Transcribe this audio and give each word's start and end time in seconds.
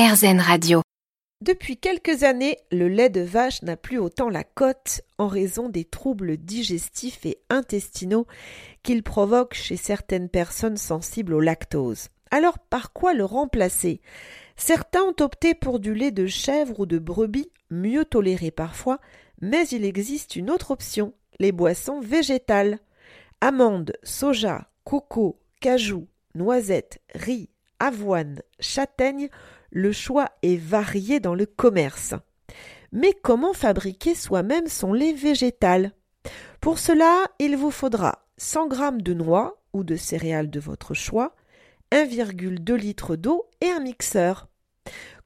RZN 0.00 0.40
Radio. 0.40 0.80
Depuis 1.42 1.76
quelques 1.76 2.22
années, 2.22 2.56
le 2.72 2.88
lait 2.88 3.10
de 3.10 3.20
vache 3.20 3.60
n'a 3.60 3.76
plus 3.76 3.98
autant 3.98 4.30
la 4.30 4.44
cote 4.44 5.02
en 5.18 5.28
raison 5.28 5.68
des 5.68 5.84
troubles 5.84 6.38
digestifs 6.38 7.26
et 7.26 7.42
intestinaux 7.50 8.26
qu'il 8.82 9.02
provoque 9.02 9.52
chez 9.52 9.76
certaines 9.76 10.30
personnes 10.30 10.78
sensibles 10.78 11.34
au 11.34 11.40
lactose. 11.40 12.08
Alors 12.30 12.58
par 12.58 12.94
quoi 12.94 13.12
le 13.12 13.26
remplacer? 13.26 14.00
Certains 14.56 15.02
ont 15.02 15.22
opté 15.22 15.52
pour 15.52 15.80
du 15.80 15.92
lait 15.92 16.12
de 16.12 16.26
chèvre 16.26 16.80
ou 16.80 16.86
de 16.86 16.98
brebis, 16.98 17.50
mieux 17.68 18.06
toléré 18.06 18.50
parfois, 18.50 19.00
mais 19.42 19.68
il 19.68 19.84
existe 19.84 20.34
une 20.34 20.48
autre 20.48 20.70
option, 20.70 21.12
les 21.40 21.52
boissons 21.52 22.00
végétales. 22.00 22.78
Amandes, 23.42 23.92
soja, 24.02 24.70
coco, 24.84 25.38
cajou, 25.60 26.08
noisettes, 26.34 27.02
riz, 27.14 27.50
avoine, 27.78 28.40
châtaigne 28.60 29.28
le 29.70 29.92
choix 29.92 30.30
est 30.42 30.56
varié 30.56 31.20
dans 31.20 31.34
le 31.34 31.46
commerce. 31.46 32.14
Mais 32.92 33.12
comment 33.22 33.52
fabriquer 33.52 34.14
soi-même 34.14 34.66
son 34.66 34.92
lait 34.92 35.12
végétal? 35.12 35.92
Pour 36.60 36.78
cela, 36.78 37.26
il 37.38 37.56
vous 37.56 37.70
faudra 37.70 38.26
100 38.38 38.70
g 38.70 39.02
de 39.02 39.14
noix 39.14 39.62
ou 39.72 39.84
de 39.84 39.96
céréales 39.96 40.50
de 40.50 40.60
votre 40.60 40.94
choix, 40.94 41.34
1,2 41.92 42.74
litre 42.74 43.16
d'eau 43.16 43.46
et 43.60 43.68
un 43.68 43.80
mixeur. 43.80 44.48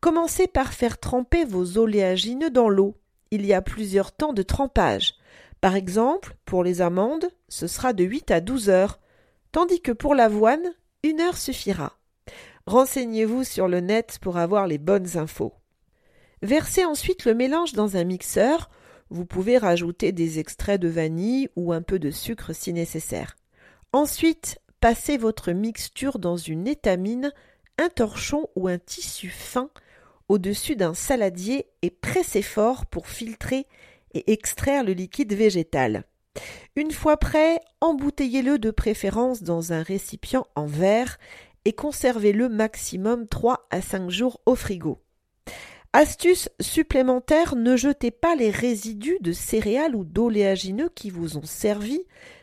Commencez 0.01 0.47
par 0.47 0.73
faire 0.73 0.99
tremper 0.99 1.45
vos 1.45 1.79
oléagineux 1.79 2.51
dans 2.51 2.69
l'eau. 2.69 2.97
Il 3.31 3.47
y 3.47 3.55
a 3.55 3.63
plusieurs 3.63 4.13
temps 4.13 4.33
de 4.33 4.43
trempage. 4.43 5.15
Par 5.61 5.77
exemple, 5.77 6.37
pour 6.45 6.63
les 6.63 6.83
amandes, 6.83 7.31
ce 7.49 7.67
sera 7.67 7.95
de 7.95 8.05
8 8.05 8.31
à 8.31 8.41
12 8.41 8.69
heures, 8.69 9.01
tandis 9.51 9.81
que 9.81 9.93
pour 9.93 10.15
l'avoine, 10.15 10.75
une 11.03 11.21
heure 11.21 11.39
suffira. 11.39 11.97
Renseignez-vous 12.67 13.45
sur 13.45 13.69
le 13.69 13.81
net 13.81 14.19
pour 14.21 14.39
avoir 14.39 14.67
les 14.67 14.79
bonnes 14.79 15.19
infos. 15.19 15.53
Versez 16.43 16.85
ensuite 16.85 17.25
le 17.25 17.35
mélange 17.35 17.73
dans 17.73 17.97
un 17.97 18.05
mixeur. 18.05 18.71
Vous 19.11 19.27
pouvez 19.27 19.59
rajouter 19.59 20.13
des 20.13 20.39
extraits 20.39 20.81
de 20.81 20.89
vanille 20.89 21.49
ou 21.57 21.73
un 21.73 21.83
peu 21.83 21.99
de 21.99 22.11
sucre 22.11 22.55
si 22.55 22.73
nécessaire. 22.73 23.37
Ensuite, 23.93 24.61
passez 24.81 25.19
votre 25.19 25.53
mixture 25.53 26.19
dans 26.19 26.37
une 26.37 26.67
étamine, 26.67 27.33
un 27.79 27.89
torchon 27.89 28.49
ou 28.57 28.69
un 28.69 28.79
tissu 28.79 29.29
fin 29.29 29.71
au-dessus 30.29 30.75
d'un 30.75 30.95
saladier 30.95 31.67
et 31.83 31.91
pressez 31.91 32.43
fort 32.43 32.87
pour 32.87 33.09
filtrer 33.09 33.67
et 34.15 34.33
extraire 34.33 34.85
le 34.85 34.93
liquide 34.93 35.35
végétal. 35.35 36.05
Une 36.77 36.91
fois 36.91 37.17
prêt, 37.17 37.61
embouteillez-le 37.81 38.59
de 38.59 38.71
préférence 38.71 39.43
dans 39.43 39.73
un 39.73 39.83
récipient 39.83 40.47
en 40.55 40.67
verre 40.67 41.19
et 41.65 41.73
conservez-le 41.73 42.49
maximum 42.49 43.27
3 43.27 43.67
à 43.71 43.81
5 43.81 44.11
jours 44.11 44.41
au 44.47 44.55
frigo. 44.55 45.01
Astuce 45.93 46.49
supplémentaire, 46.61 47.55
ne 47.55 47.77
jetez 47.77 48.11
pas 48.11 48.35
les 48.35 48.51
résidus 48.51 49.19
de 49.21 49.33
céréales 49.33 49.95
ou 49.95 50.05
d'oléagineux 50.05 50.91
qui 50.93 51.09
vous 51.09 51.37
ont 51.37 51.45
servi, 51.45 52.01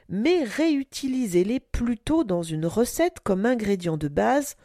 mais 0.08 0.44
réutilisez-les 0.44 1.60
plutôt 1.60 2.24
dans 2.24 2.44
une 2.44 2.66
recette 2.66 3.18
comme 3.24 3.46
ingrédient 3.46 3.98
de 3.98 4.08
base 4.08 4.56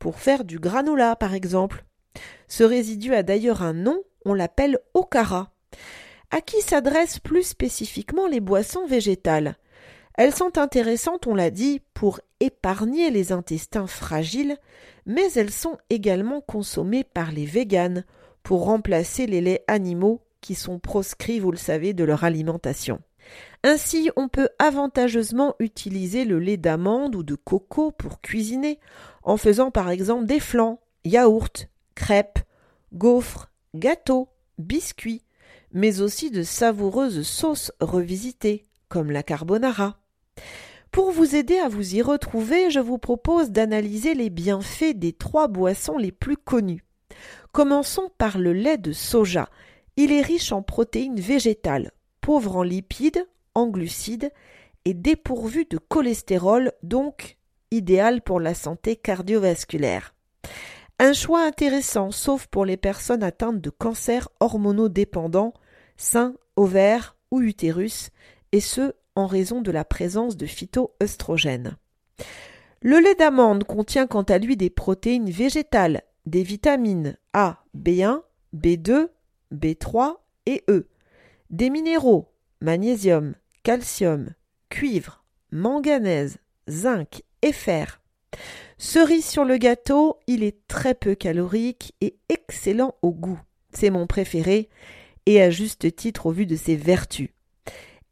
pour 0.00 0.18
faire 0.18 0.44
du 0.44 0.58
granola 0.58 1.14
par 1.14 1.34
exemple. 1.34 1.84
Ce 2.48 2.64
résidu 2.64 3.14
a 3.14 3.22
d'ailleurs 3.22 3.62
un 3.62 3.72
nom, 3.72 4.02
on 4.24 4.34
l'appelle 4.34 4.78
okara. 4.94 5.52
À 6.30 6.40
qui 6.40 6.60
s'adressent 6.62 7.20
plus 7.20 7.44
spécifiquement 7.44 8.26
les 8.26 8.40
boissons 8.40 8.86
végétales 8.86 9.56
elles 10.14 10.34
sont 10.34 10.58
intéressantes, 10.58 11.26
on 11.26 11.34
l'a 11.34 11.50
dit, 11.50 11.80
pour 11.94 12.20
épargner 12.40 13.10
les 13.10 13.32
intestins 13.32 13.86
fragiles, 13.86 14.58
mais 15.06 15.32
elles 15.34 15.52
sont 15.52 15.78
également 15.90 16.40
consommées 16.40 17.04
par 17.04 17.32
les 17.32 17.46
véganes 17.46 18.04
pour 18.42 18.64
remplacer 18.64 19.26
les 19.26 19.40
laits 19.40 19.64
animaux 19.68 20.20
qui 20.40 20.54
sont 20.54 20.78
proscrits, 20.78 21.38
vous 21.38 21.52
le 21.52 21.56
savez, 21.56 21.94
de 21.94 22.04
leur 22.04 22.24
alimentation. 22.24 23.00
Ainsi, 23.62 24.10
on 24.16 24.28
peut 24.28 24.48
avantageusement 24.58 25.54
utiliser 25.60 26.24
le 26.24 26.40
lait 26.40 26.56
d'amande 26.56 27.14
ou 27.14 27.22
de 27.22 27.36
coco 27.36 27.92
pour 27.92 28.20
cuisiner, 28.20 28.80
en 29.22 29.36
faisant 29.36 29.70
par 29.70 29.88
exemple 29.90 30.26
des 30.26 30.40
flans, 30.40 30.80
yaourts, 31.04 31.66
crêpes, 31.94 32.40
gaufres, 32.92 33.50
gâteaux, 33.74 34.28
biscuits, 34.58 35.22
mais 35.72 36.00
aussi 36.00 36.30
de 36.30 36.42
savoureuses 36.42 37.22
sauces 37.22 37.72
revisitées, 37.80 38.64
comme 38.88 39.10
la 39.10 39.22
carbonara. 39.22 40.01
Pour 40.92 41.10
vous 41.10 41.34
aider 41.34 41.56
à 41.58 41.70
vous 41.70 41.94
y 41.94 42.02
retrouver, 42.02 42.70
je 42.70 42.78
vous 42.78 42.98
propose 42.98 43.50
d'analyser 43.50 44.12
les 44.12 44.28
bienfaits 44.28 44.94
des 44.94 45.14
trois 45.14 45.48
boissons 45.48 45.96
les 45.96 46.12
plus 46.12 46.36
connues. 46.36 46.84
Commençons 47.50 48.10
par 48.18 48.36
le 48.36 48.52
lait 48.52 48.76
de 48.76 48.92
soja. 48.92 49.48
Il 49.96 50.12
est 50.12 50.20
riche 50.20 50.52
en 50.52 50.60
protéines 50.60 51.18
végétales, 51.18 51.92
pauvre 52.20 52.56
en 52.56 52.62
lipides, 52.62 53.26
en 53.54 53.68
glucides 53.68 54.30
et 54.84 54.92
dépourvu 54.92 55.64
de 55.64 55.78
cholestérol, 55.78 56.72
donc 56.82 57.38
idéal 57.70 58.20
pour 58.20 58.38
la 58.38 58.52
santé 58.52 58.94
cardiovasculaire. 58.94 60.14
Un 60.98 61.14
choix 61.14 61.42
intéressant, 61.42 62.10
sauf 62.10 62.46
pour 62.48 62.66
les 62.66 62.76
personnes 62.76 63.22
atteintes 63.22 63.62
de 63.62 63.70
cancers 63.70 64.28
hormonodépendants, 64.40 65.54
sein, 65.96 66.34
ovaire 66.56 67.16
ou 67.30 67.40
utérus, 67.40 68.10
et 68.52 68.60
ce 68.60 68.92
en 69.14 69.26
raison 69.26 69.60
de 69.60 69.70
la 69.70 69.84
présence 69.84 70.36
de 70.36 70.46
phytoœstrogènes. 70.46 71.76
Le 72.80 72.98
lait 72.98 73.14
d'amande 73.14 73.64
contient 73.64 74.06
quant 74.06 74.22
à 74.22 74.38
lui 74.38 74.56
des 74.56 74.70
protéines 74.70 75.30
végétales, 75.30 76.02
des 76.26 76.42
vitamines 76.42 77.16
A, 77.32 77.64
B1, 77.76 78.22
B2, 78.56 79.08
B3 79.54 80.16
et 80.46 80.64
E, 80.68 80.88
des 81.50 81.70
minéraux, 81.70 82.32
magnésium, 82.60 83.34
calcium, 83.62 84.30
cuivre, 84.68 85.24
manganèse, 85.52 86.38
zinc 86.68 87.22
et 87.42 87.52
fer. 87.52 88.00
Cerise 88.78 89.26
sur 89.26 89.44
le 89.44 89.58
gâteau, 89.58 90.18
il 90.26 90.42
est 90.42 90.66
très 90.66 90.94
peu 90.94 91.14
calorique 91.14 91.94
et 92.00 92.16
excellent 92.28 92.94
au 93.02 93.12
goût. 93.12 93.40
C'est 93.72 93.90
mon 93.90 94.06
préféré 94.06 94.68
et 95.26 95.40
à 95.40 95.50
juste 95.50 95.94
titre 95.94 96.26
au 96.26 96.32
vu 96.32 96.46
de 96.46 96.56
ses 96.56 96.76
vertus. 96.76 97.30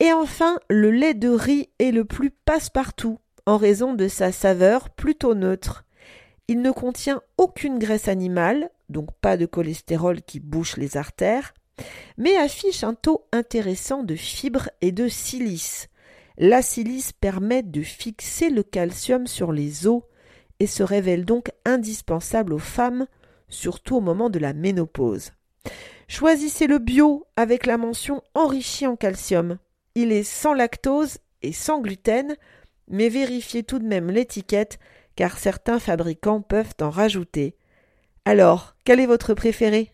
Et 0.01 0.13
enfin, 0.15 0.59
le 0.71 0.91
lait 0.91 1.13
de 1.13 1.29
riz 1.29 1.69
est 1.79 1.91
le 1.91 2.07
plus 2.07 2.31
passe-partout, 2.31 3.19
en 3.45 3.59
raison 3.59 3.93
de 3.93 4.09
sa 4.09 4.33
saveur 4.33 4.89
plutôt 4.89 5.35
neutre. 5.35 5.85
Il 6.49 6.63
ne 6.63 6.71
contient 6.71 7.21
aucune 7.37 7.79
graisse 7.79 8.09
animale, 8.09 8.71
donc 8.89 9.11
pas 9.21 9.37
de 9.37 9.45
cholestérol 9.45 10.23
qui 10.23 10.41
bouche 10.41 10.79
les 10.79 10.97
artères, 10.97 11.53
mais 12.17 12.37
affiche 12.37 12.83
un 12.83 12.95
taux 12.95 13.27
intéressant 13.31 14.03
de 14.03 14.15
fibres 14.15 14.71
et 14.81 14.91
de 14.91 15.07
silice. 15.07 15.89
La 16.39 16.63
silice 16.63 17.13
permet 17.13 17.63
de 17.63 17.83
fixer 17.83 18.49
le 18.49 18.63
calcium 18.63 19.27
sur 19.27 19.53
les 19.53 19.87
os 19.87 20.03
et 20.61 20.67
se 20.67 20.83
révèle 20.83 21.27
donc 21.27 21.51
indispensable 21.67 22.55
aux 22.55 22.59
femmes, 22.59 23.07
surtout 23.49 23.97
au 23.97 24.01
moment 24.01 24.31
de 24.31 24.39
la 24.39 24.55
ménopause. 24.55 25.33
Choisissez 26.09 26.67
le 26.67 26.79
bio 26.79 27.27
avec 27.37 27.67
la 27.67 27.77
mention 27.77 28.23
enrichi 28.35 28.87
en 28.87 28.97
calcium. 28.97 29.59
Il 29.95 30.13
est 30.13 30.25
sans 30.25 30.55
lactose 30.55 31.19
et 31.43 31.53
sans 31.53 31.81
gluten, 31.81 32.37
mais 32.89 33.09
vérifiez 33.09 33.63
tout 33.63 33.79
de 33.79 33.87
même 33.87 34.11
l'étiquette 34.11 34.79
car 35.17 35.39
certains 35.39 35.79
fabricants 35.79 36.41
peuvent 36.41 36.75
en 36.81 36.91
rajouter. 36.91 37.57
Alors, 38.25 38.75
quel 38.85 39.01
est 39.01 39.07
votre 39.07 39.35
préféré? 39.35 39.93